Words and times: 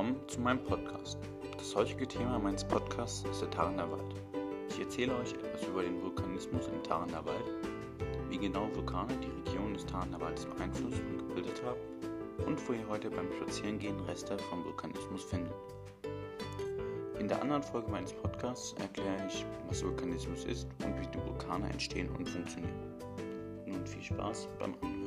willkommen 0.00 0.28
zu 0.28 0.40
meinem 0.40 0.64
Podcast. 0.64 1.18
Das 1.58 1.76
heutige 1.76 2.08
Thema 2.08 2.38
meines 2.38 2.64
Podcasts 2.64 3.22
ist 3.30 3.42
der 3.42 3.50
Taraner 3.50 3.90
Wald. 3.92 4.14
Ich 4.70 4.80
erzähle 4.80 5.14
euch 5.16 5.34
etwas 5.34 5.62
über 5.68 5.82
den 5.82 6.00
Vulkanismus 6.00 6.68
im 6.68 6.82
Taraner 6.82 7.22
Wald, 7.26 7.44
wie 8.30 8.38
genau 8.38 8.66
Vulkane 8.74 9.12
die 9.18 9.50
Region 9.50 9.74
des 9.74 9.84
Taraner 9.84 10.18
Waldes 10.18 10.46
beeinflusst 10.46 11.02
und 11.10 11.28
gebildet 11.28 11.62
haben 11.66 12.46
und 12.46 12.66
wo 12.66 12.72
ihr 12.72 12.88
heute 12.88 13.10
beim 13.10 13.30
Spazierengehen 13.30 14.00
Reste 14.06 14.38
vom 14.38 14.64
Vulkanismus 14.64 15.22
findet. 15.24 15.52
In 17.18 17.28
der 17.28 17.42
anderen 17.42 17.62
Folge 17.62 17.90
meines 17.90 18.14
Podcasts 18.14 18.74
erkläre 18.80 19.26
ich, 19.28 19.44
was 19.68 19.84
Vulkanismus 19.84 20.46
ist 20.46 20.66
und 20.82 20.98
wie 20.98 21.08
die 21.08 21.22
Vulkane 21.26 21.68
entstehen 21.68 22.08
und 22.16 22.26
funktionieren. 22.26 22.72
Nun 23.66 23.86
viel 23.86 24.02
Spaß 24.02 24.48
beim 24.58 24.72
Anhören. 24.80 24.99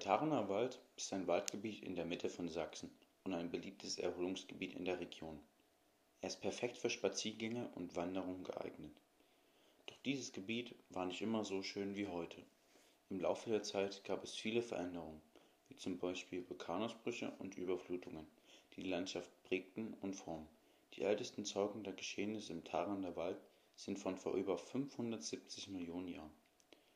Der 0.00 0.16
Tarner 0.16 0.48
Wald 0.48 0.80
ist 0.96 1.12
ein 1.12 1.26
Waldgebiet 1.26 1.82
in 1.82 1.94
der 1.94 2.06
Mitte 2.06 2.30
von 2.30 2.48
Sachsen 2.48 2.90
und 3.24 3.34
ein 3.34 3.50
beliebtes 3.50 3.98
Erholungsgebiet 3.98 4.72
in 4.72 4.86
der 4.86 4.98
Region. 4.98 5.38
Er 6.22 6.28
ist 6.28 6.40
perfekt 6.40 6.78
für 6.78 6.88
Spaziergänge 6.88 7.68
und 7.74 7.94
Wanderungen 7.96 8.42
geeignet. 8.42 8.96
Doch 9.84 9.98
dieses 10.06 10.32
Gebiet 10.32 10.74
war 10.88 11.04
nicht 11.04 11.20
immer 11.20 11.44
so 11.44 11.62
schön 11.62 11.96
wie 11.96 12.06
heute. 12.06 12.42
Im 13.10 13.20
Laufe 13.20 13.50
der 13.50 13.62
Zeit 13.62 14.02
gab 14.04 14.24
es 14.24 14.34
viele 14.34 14.62
Veränderungen, 14.62 15.20
wie 15.68 15.76
zum 15.76 15.98
Beispiel 15.98 16.48
Vulkanausbrüche 16.48 17.30
und 17.38 17.58
Überflutungen, 17.58 18.26
die 18.72 18.84
die 18.84 18.88
Landschaft 18.88 19.30
prägten 19.42 19.92
und 20.00 20.14
formen. 20.14 20.48
Die 20.94 21.02
ältesten 21.02 21.44
Zeugen 21.44 21.84
der 21.84 21.92
Geschehnisse 21.92 22.54
im 22.54 22.64
Taraner 22.64 23.16
Wald 23.16 23.38
sind 23.76 23.98
von 23.98 24.16
vor 24.16 24.32
über 24.32 24.56
570 24.56 25.68
Millionen 25.68 26.08
Jahren. 26.08 26.32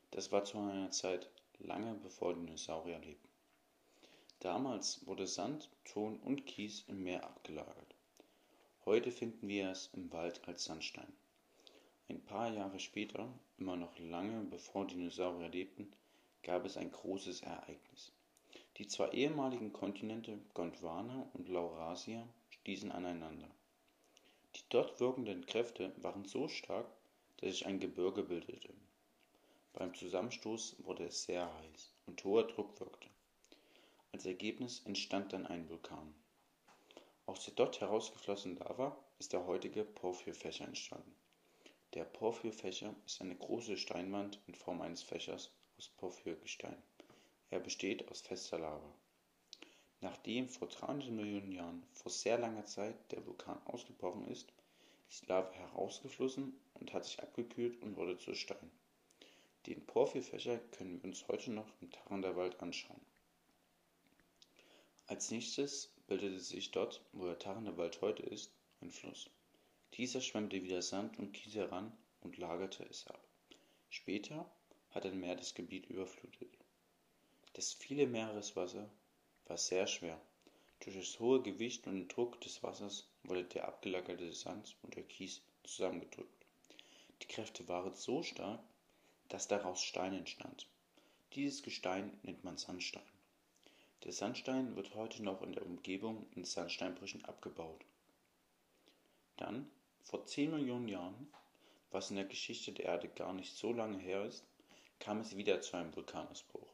Das 0.09 0.31
war 0.31 0.43
zu 0.43 0.57
einer 0.57 0.89
Zeit, 0.89 1.29
lange 1.59 1.93
bevor 1.95 2.33
Dinosaurier 2.33 2.99
lebten. 2.99 3.29
Damals 4.39 5.05
wurde 5.07 5.27
Sand, 5.27 5.69
Ton 5.85 6.19
und 6.19 6.45
Kies 6.45 6.83
im 6.87 7.03
Meer 7.03 7.23
abgelagert. 7.23 7.95
Heute 8.85 9.11
finden 9.11 9.47
wir 9.47 9.71
es 9.71 9.89
im 9.93 10.11
Wald 10.11 10.47
als 10.47 10.65
Sandstein. 10.65 11.11
Ein 12.07 12.21
paar 12.21 12.53
Jahre 12.53 12.79
später, 12.79 13.27
immer 13.57 13.75
noch 13.75 13.97
lange 13.97 14.41
bevor 14.43 14.85
Dinosaurier 14.85 15.49
lebten, 15.49 15.91
gab 16.43 16.65
es 16.65 16.77
ein 16.77 16.91
großes 16.91 17.41
Ereignis. 17.41 18.11
Die 18.77 18.87
zwei 18.87 19.09
ehemaligen 19.09 19.73
Kontinente 19.73 20.37
Gondwana 20.53 21.27
und 21.33 21.49
Laurasia 21.49 22.27
stießen 22.49 22.91
aneinander. 22.91 23.49
Die 24.55 24.61
dort 24.69 24.99
wirkenden 24.99 25.45
Kräfte 25.45 25.91
waren 25.97 26.25
so 26.25 26.47
stark, 26.47 26.85
dass 27.37 27.51
sich 27.51 27.65
ein 27.65 27.79
Gebirge 27.79 28.23
bildete. 28.23 28.73
Beim 29.77 29.93
Zusammenstoß 29.93 30.77
wurde 30.85 31.03
es 31.03 31.23
sehr 31.23 31.53
heiß 31.53 31.93
und 32.05 32.23
hoher 32.23 32.47
Druck 32.47 32.79
wirkte. 32.79 33.09
Als 34.13 34.25
Ergebnis 34.25 34.79
entstand 34.85 35.33
dann 35.33 35.45
ein 35.45 35.69
Vulkan. 35.69 36.15
Aus 37.25 37.43
der 37.43 37.55
dort 37.55 37.81
herausgeflossenen 37.81 38.57
Lava 38.57 38.97
ist 39.19 39.33
der 39.33 39.45
heutige 39.45 39.83
Porphyrfächer 39.83 40.63
entstanden. 40.63 41.13
Der 41.93 42.05
Porphyrfächer 42.05 42.95
ist 43.05 43.19
eine 43.19 43.35
große 43.35 43.75
Steinwand 43.75 44.39
in 44.47 44.55
Form 44.55 44.79
eines 44.79 45.03
Fächers 45.03 45.51
aus 45.77 45.89
Porphyrgestein. 45.89 46.81
Er 47.49 47.59
besteht 47.59 48.09
aus 48.09 48.21
fester 48.21 48.57
Lava. 48.57 48.95
Nachdem 49.99 50.47
vor 50.47 50.69
300 50.69 51.09
Millionen 51.09 51.51
Jahren 51.51 51.85
vor 51.91 52.13
sehr 52.13 52.37
langer 52.37 52.63
Zeit 52.63 52.95
der 53.11 53.25
Vulkan 53.25 53.61
ausgebrochen 53.65 54.25
ist, 54.29 54.53
ist 55.09 55.27
Lava 55.27 55.51
herausgeflossen 55.51 56.57
und 56.75 56.93
hat 56.93 57.03
sich 57.03 57.21
abgekühlt 57.21 57.81
und 57.81 57.97
wurde 57.97 58.17
zu 58.17 58.33
Stein. 58.35 58.71
Den 59.65 59.83
Porphyrfächer 59.83 60.59
können 60.77 61.01
wir 61.01 61.09
uns 61.09 61.27
heute 61.27 61.51
noch 61.51 61.67
im 61.81 61.89
Tarander 61.89 62.35
Wald 62.35 62.59
anschauen. 62.59 63.01
Als 65.07 65.31
nächstes 65.31 65.91
bildete 66.05 66.39
sich 66.39 66.69
dort, 66.69 67.01
wo 67.13 67.25
der 67.25 67.39
Tarander 67.39 67.75
Wald 67.75 67.99
heute 68.01 68.21
ist, 68.21 68.51
ein 68.81 68.91
Fluss. 68.91 69.27
Dieser 69.95 70.21
schwemmte 70.21 70.61
wieder 70.61 70.83
Sand 70.83 71.17
und 71.17 71.31
Kies 71.31 71.55
heran 71.55 71.91
und 72.21 72.37
lagerte 72.37 72.83
es 72.83 73.07
ab. 73.07 73.27
Später 73.89 74.49
hat 74.91 75.05
ein 75.05 75.19
Meer 75.19 75.35
das 75.35 75.55
Gebiet 75.55 75.87
überflutet. 75.87 76.49
Das 77.53 77.73
viele 77.73 78.05
Meereswasser 78.05 78.89
war 79.45 79.57
sehr 79.57 79.87
schwer. 79.87 80.21
Durch 80.81 80.95
das 80.95 81.19
hohe 81.19 81.41
Gewicht 81.41 81.87
und 81.87 81.95
den 81.95 82.07
Druck 82.07 82.39
des 82.41 82.61
Wassers 82.61 83.07
wurde 83.23 83.45
der 83.45 83.67
abgelagerte 83.67 84.31
Sand 84.31 84.75
und 84.83 84.95
der 84.95 85.03
Kies 85.03 85.41
zusammengedrückt. 85.63 86.45
Die 87.21 87.27
Kräfte 87.27 87.67
waren 87.67 87.95
so 87.95 88.21
stark, 88.21 88.61
dass 89.29 89.47
daraus 89.47 89.81
Stein 89.81 90.13
entstand. 90.13 90.67
Dieses 91.33 91.63
Gestein 91.63 92.17
nennt 92.23 92.43
man 92.43 92.57
Sandstein. 92.57 93.03
Der 94.03 94.13
Sandstein 94.13 94.75
wird 94.75 94.93
heute 94.95 95.23
noch 95.23 95.41
in 95.41 95.53
der 95.53 95.65
Umgebung 95.65 96.27
in 96.35 96.45
Sandsteinbrüchen 96.45 97.25
abgebaut. 97.25 97.83
Dann, 99.37 99.69
vor 100.03 100.25
10 100.25 100.51
Millionen 100.51 100.87
Jahren, 100.87 101.27
was 101.91 102.09
in 102.09 102.15
der 102.15 102.25
Geschichte 102.25 102.71
der 102.71 102.85
Erde 102.85 103.09
gar 103.09 103.33
nicht 103.33 103.55
so 103.55 103.73
lange 103.73 103.97
her 103.97 104.23
ist, 104.25 104.45
kam 104.99 105.19
es 105.19 105.35
wieder 105.35 105.61
zu 105.61 105.75
einem 105.75 105.95
Vulkanausbruch. 105.95 106.67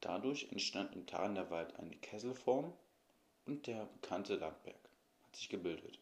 Dadurch 0.00 0.48
entstand 0.50 0.94
im 0.94 1.06
Tal 1.06 1.50
Wald 1.50 1.76
eine 1.76 1.96
Kesselform 1.96 2.72
und 3.46 3.66
der 3.66 3.86
bekannte 3.86 4.34
Landberg 4.34 4.76
hat 5.24 5.36
sich 5.36 5.48
gebildet. 5.48 5.98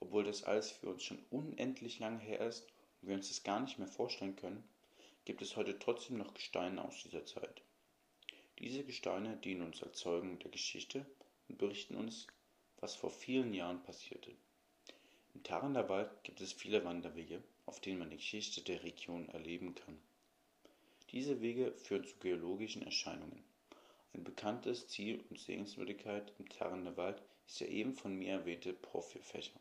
Obwohl 0.00 0.24
das 0.24 0.44
alles 0.44 0.72
für 0.72 0.90
uns 0.90 1.04
schon 1.04 1.24
unendlich 1.30 2.00
lange 2.00 2.18
her 2.18 2.40
ist 2.40 2.66
wir 3.06 3.14
uns 3.14 3.28
das 3.28 3.42
gar 3.42 3.60
nicht 3.60 3.78
mehr 3.78 3.88
vorstellen 3.88 4.36
können, 4.36 4.64
gibt 5.24 5.42
es 5.42 5.56
heute 5.56 5.78
trotzdem 5.78 6.18
noch 6.18 6.34
Gesteine 6.34 6.84
aus 6.84 7.02
dieser 7.02 7.24
Zeit. 7.24 7.62
Diese 8.58 8.84
Gesteine 8.84 9.36
dienen 9.36 9.62
uns 9.62 9.82
als 9.82 9.98
Zeugen 9.98 10.38
der 10.38 10.50
Geschichte 10.50 11.04
und 11.48 11.58
berichten 11.58 11.96
uns, 11.96 12.26
was 12.80 12.94
vor 12.94 13.10
vielen 13.10 13.52
Jahren 13.52 13.82
passierte. 13.82 14.32
Im 15.34 15.42
Tarander 15.42 15.88
Wald 15.88 16.10
gibt 16.24 16.40
es 16.40 16.52
viele 16.52 16.84
Wanderwege, 16.84 17.42
auf 17.66 17.80
denen 17.80 17.98
man 17.98 18.10
die 18.10 18.16
Geschichte 18.16 18.62
der 18.62 18.82
Region 18.82 19.28
erleben 19.28 19.74
kann. 19.74 19.98
Diese 21.10 21.40
Wege 21.40 21.72
führen 21.72 22.04
zu 22.04 22.16
geologischen 22.18 22.82
Erscheinungen. 22.82 23.44
Ein 24.14 24.24
bekanntes 24.24 24.88
Ziel 24.88 25.22
und 25.28 25.38
Sehenswürdigkeit 25.38 26.32
im 26.38 26.48
Tarander 26.48 26.96
Wald 26.96 27.22
ist 27.46 27.60
der 27.60 27.68
eben 27.68 27.94
von 27.94 28.16
mir 28.16 28.32
erwähnte 28.32 28.72
Porphyrfächer. 28.72 29.60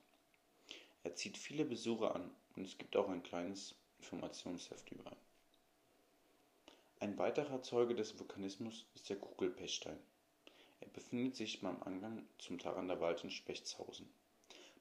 Er 1.04 1.16
zieht 1.16 1.38
viele 1.38 1.66
Besucher 1.66 2.16
an 2.16 2.32
und 2.56 2.66
es 2.66 2.78
gibt 2.78 2.96
auch 2.96 3.10
ein 3.10 3.24
kleines 3.24 3.76
Informationsheft 4.00 4.92
überall. 4.92 5.18
Ein 7.00 7.18
weiterer 7.18 7.62
Zeuge 7.62 7.96
des 7.96 8.18
Vulkanismus 8.18 8.86
ist 8.96 9.10
der 9.10 9.18
Kugelpechstein. 9.18 10.00
Er 10.80 10.88
befindet 10.90 11.36
sich 11.36 11.62
beim 11.62 11.82
Angang 11.84 12.26
zum 12.38 12.58
Tarander 12.58 13.02
Wald 13.02 13.24
in 13.24 13.32
Spechtshausen. 13.32 14.10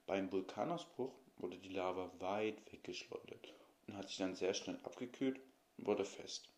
Beim 0.06 0.30
Vulkanausbruch 0.30 1.12
wurde 1.38 1.58
die 1.58 1.70
Lava 1.70 2.10
weit 2.20 2.72
weggeschleudert 2.72 3.52
und 3.86 3.96
hat 3.96 4.08
sich 4.08 4.18
dann 4.18 4.34
sehr 4.34 4.54
schnell 4.54 4.78
abgekühlt 4.84 5.41
und 5.76 5.86
wurde 5.86 6.04
fest. 6.04 6.48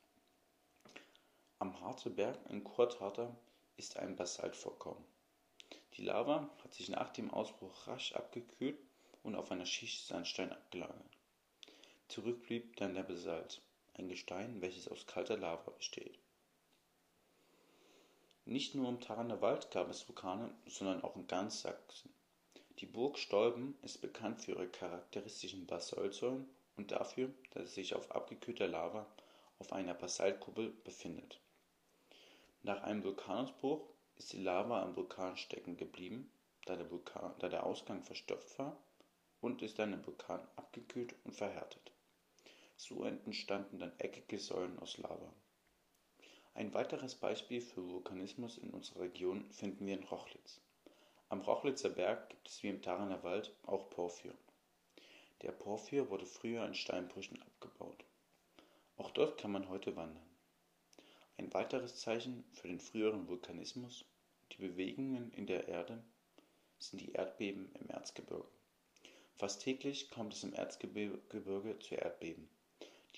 Am 1.58 1.80
Harteberg 1.80 2.38
in 2.50 2.62
Kurtharter 2.62 3.34
ist 3.76 3.96
ein 3.96 4.16
Basaltvorkommen. 4.16 5.04
Die 5.94 6.02
Lava 6.02 6.50
hat 6.62 6.74
sich 6.74 6.88
nach 6.90 7.10
dem 7.10 7.30
Ausbruch 7.30 7.86
rasch 7.86 8.12
abgekühlt 8.12 8.78
und 9.26 9.34
auf 9.34 9.50
einer 9.50 9.66
Schicht 9.66 10.06
Sandstein 10.06 10.52
abgelagert. 10.52 11.18
Zurück 12.06 12.46
blieb 12.46 12.76
dann 12.76 12.94
der 12.94 13.02
Basalt, 13.02 13.60
ein 13.94 14.08
Gestein, 14.08 14.62
welches 14.62 14.86
aus 14.86 15.04
kalter 15.06 15.36
Lava 15.36 15.72
besteht. 15.72 16.16
Nicht 18.44 18.76
nur 18.76 18.88
im 18.88 19.00
Taraner 19.00 19.40
Wald 19.40 19.72
gab 19.72 19.90
es 19.90 20.08
Vulkane, 20.08 20.54
sondern 20.66 21.02
auch 21.02 21.16
in 21.16 21.26
ganz 21.26 21.62
Sachsen. 21.62 22.10
Die 22.78 22.86
Burg 22.86 23.18
Stolben 23.18 23.76
ist 23.82 24.00
bekannt 24.00 24.40
für 24.40 24.52
ihre 24.52 24.68
charakteristischen 24.68 25.66
Basaltsäulen 25.66 26.48
und 26.76 26.92
dafür, 26.92 27.32
dass 27.50 27.64
es 27.64 27.74
sich 27.74 27.94
auf 27.96 28.12
abgekühlter 28.12 28.68
Lava 28.68 29.06
auf 29.58 29.72
einer 29.72 29.94
Basaltkuppel 29.94 30.68
befindet. 30.84 31.40
Nach 32.62 32.84
einem 32.84 33.02
Vulkanausbruch 33.02 33.88
ist 34.18 34.32
die 34.32 34.42
Lava 34.42 34.82
am 34.82 34.94
Vulkan 34.94 35.36
stecken 35.36 35.76
geblieben, 35.76 36.30
da 36.66 36.76
der, 36.76 36.88
Vulkan, 36.92 37.34
da 37.40 37.48
der 37.48 37.66
Ausgang 37.66 38.04
verstopft 38.04 38.56
war 38.60 38.76
und 39.40 39.62
ist 39.62 39.78
dann 39.78 39.92
im 39.92 40.06
Vulkan 40.06 40.46
abgekühlt 40.56 41.14
und 41.24 41.34
verhärtet. 41.34 41.92
So 42.76 43.04
entstanden 43.04 43.78
dann 43.78 43.98
eckige 43.98 44.38
Säulen 44.38 44.78
aus 44.78 44.98
Lava. 44.98 45.32
Ein 46.54 46.72
weiteres 46.72 47.14
Beispiel 47.14 47.60
für 47.60 47.86
Vulkanismus 47.86 48.58
in 48.58 48.70
unserer 48.70 49.00
Region 49.00 49.50
finden 49.50 49.86
wir 49.86 49.94
in 49.98 50.04
Rochlitz. 50.04 50.60
Am 51.28 51.40
Rochlitzer 51.40 51.90
Berg 51.90 52.30
gibt 52.30 52.48
es 52.48 52.62
wie 52.62 52.68
im 52.68 52.82
Taraner 52.82 53.22
Wald 53.22 53.54
auch 53.64 53.90
Porphyr. 53.90 54.34
Der 55.42 55.52
Porphyr 55.52 56.08
wurde 56.08 56.24
früher 56.24 56.64
in 56.64 56.74
Steinbrüchen 56.74 57.42
abgebaut. 57.42 58.04
Auch 58.96 59.10
dort 59.10 59.38
kann 59.38 59.52
man 59.52 59.68
heute 59.68 59.96
wandern. 59.96 60.26
Ein 61.36 61.52
weiteres 61.52 61.96
Zeichen 61.96 62.44
für 62.52 62.68
den 62.68 62.80
früheren 62.80 63.28
Vulkanismus, 63.28 64.06
die 64.52 64.58
Bewegungen 64.58 65.32
in 65.32 65.46
der 65.46 65.68
Erde, 65.68 66.02
sind 66.78 67.02
die 67.02 67.12
Erdbeben 67.12 67.74
im 67.74 67.90
Erzgebirge. 67.90 68.55
Fast 69.38 69.60
täglich 69.60 70.10
kommt 70.10 70.32
es 70.32 70.44
im 70.44 70.54
Erzgebirge 70.54 71.78
zu 71.78 71.94
Erdbeben. 71.94 72.48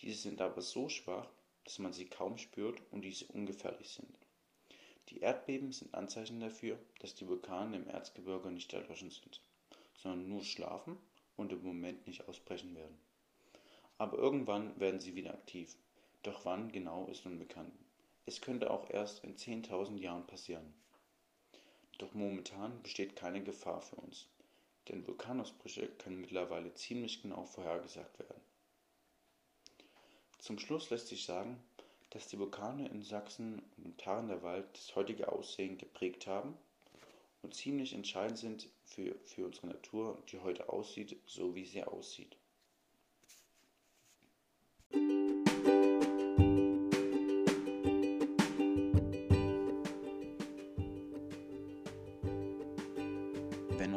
Diese 0.03 0.21
sind 0.21 0.41
aber 0.41 0.63
so 0.63 0.89
schwach, 0.89 1.29
dass 1.63 1.79
man 1.79 1.93
sie 1.93 2.07
kaum 2.07 2.39
spürt 2.39 2.83
und 2.91 3.03
diese 3.03 3.27
ungefährlich 3.27 3.91
sind. 3.91 4.19
Die 5.11 5.21
Erdbeben 5.21 5.71
sind 5.71 5.95
Anzeichen 5.95 6.41
dafür, 6.41 6.77
dass 6.99 7.15
die 7.15 7.29
Vulkane 7.29 7.77
im 7.77 7.87
Erzgebirge 7.87 8.51
nicht 8.51 8.73
erloschen 8.73 9.11
sind, 9.11 9.41
sondern 9.95 10.29
nur 10.29 10.43
schlafen 10.43 10.99
und 11.37 11.53
im 11.53 11.63
Moment 11.63 12.05
nicht 12.09 12.29
ausbrechen 12.29 12.75
werden. 12.75 12.99
Aber 13.97 14.19
irgendwann 14.19 14.79
werden 14.81 14.99
sie 14.99 15.15
wieder 15.15 15.35
aktiv. 15.35 15.77
Doch 16.25 16.45
wann 16.45 16.73
genau 16.73 17.07
ist 17.07 17.27
unbekannt. 17.27 17.73
Es 18.27 18.41
könnte 18.41 18.73
auch 18.73 18.91
erst 18.91 19.23
in 19.23 19.37
10.000 19.37 19.99
Jahren 19.99 20.27
passieren. 20.27 20.75
Doch 21.99 22.13
momentan 22.13 22.83
besteht 22.83 23.15
keine 23.15 23.45
Gefahr 23.45 23.81
für 23.81 23.97
uns, 23.97 24.29
denn 24.89 25.07
Vulkanausbrüche 25.07 25.89
können 25.99 26.21
mittlerweile 26.21 26.73
ziemlich 26.75 27.23
genau 27.23 27.45
vorhergesagt 27.45 28.19
werden. 28.19 28.41
Zum 30.39 30.59
Schluss 30.59 30.91
lässt 30.91 31.09
sich 31.09 31.25
sagen, 31.25 31.63
dass 32.11 32.29
die 32.29 32.39
Vulkane 32.39 32.89
in 32.89 33.03
Sachsen 33.03 33.63
und 33.77 33.85
im 33.85 33.97
Tarnderwald 33.97 34.67
das 34.73 34.97
heutige 34.97 35.31
Aussehen 35.31 35.77
geprägt 35.79 36.27
haben 36.27 36.57
und 37.43 37.55
ziemlich 37.55 37.93
entscheidend 37.93 38.39
sind 38.39 38.69
für, 38.85 39.15
für 39.25 39.47
unsere 39.47 39.69
Natur, 39.69 40.23
die 40.31 40.39
heute 40.39 40.69
aussieht, 40.69 41.21
so 41.27 41.55
wie 41.55 41.65
sie 41.65 41.85
aussieht. 41.85 42.37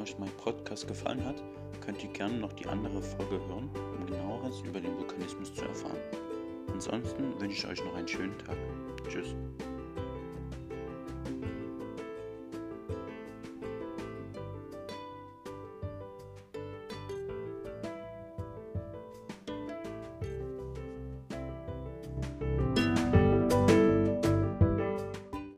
Euch 0.02 0.18
mein 0.18 0.32
Podcast 0.38 0.88
gefallen 0.88 1.24
hat, 1.26 1.44
könnt 1.86 2.04
ihr 2.04 2.10
gerne 2.10 2.38
noch 2.38 2.54
die 2.54 2.66
andere 2.66 3.02
Folge 3.02 3.40
hören, 3.48 3.70
um 3.98 4.06
genaueres 4.06 4.62
über 4.62 4.80
den 4.80 4.98
Vulkanismus 4.98 5.54
zu 5.54 5.64
erfahren. 5.64 6.00
Ansonsten 6.74 7.40
wünsche 7.40 7.58
ich 7.58 7.68
euch 7.68 7.86
noch 7.86 7.96
einen 7.96 8.08
schönen 8.08 8.38
Tag. 8.40 8.58
Tschüss. 9.08 9.36